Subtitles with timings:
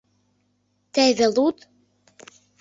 [0.93, 1.57] —Теве луд!